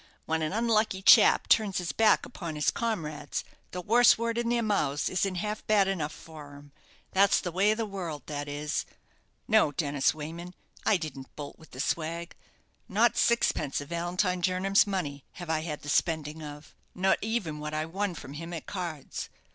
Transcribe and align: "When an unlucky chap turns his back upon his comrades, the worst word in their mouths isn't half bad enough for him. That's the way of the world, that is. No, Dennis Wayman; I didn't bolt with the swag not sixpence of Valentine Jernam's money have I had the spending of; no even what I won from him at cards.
"When 0.25 0.41
an 0.41 0.51
unlucky 0.51 1.03
chap 1.03 1.47
turns 1.47 1.77
his 1.77 1.91
back 1.91 2.25
upon 2.25 2.55
his 2.55 2.71
comrades, 2.71 3.43
the 3.69 3.81
worst 3.83 4.17
word 4.17 4.39
in 4.39 4.49
their 4.49 4.63
mouths 4.63 5.09
isn't 5.09 5.35
half 5.35 5.63
bad 5.67 5.87
enough 5.87 6.11
for 6.11 6.55
him. 6.55 6.71
That's 7.11 7.39
the 7.39 7.51
way 7.51 7.69
of 7.69 7.77
the 7.77 7.85
world, 7.85 8.23
that 8.25 8.47
is. 8.47 8.87
No, 9.47 9.71
Dennis 9.71 10.11
Wayman; 10.15 10.55
I 10.87 10.97
didn't 10.97 11.35
bolt 11.35 11.59
with 11.59 11.69
the 11.69 11.79
swag 11.79 12.35
not 12.89 13.15
sixpence 13.15 13.79
of 13.79 13.89
Valentine 13.89 14.41
Jernam's 14.41 14.87
money 14.87 15.23
have 15.33 15.51
I 15.51 15.59
had 15.61 15.83
the 15.83 15.87
spending 15.89 16.41
of; 16.41 16.73
no 16.95 17.15
even 17.21 17.59
what 17.59 17.75
I 17.75 17.85
won 17.85 18.15
from 18.15 18.33
him 18.33 18.53
at 18.53 18.65
cards. 18.65 19.29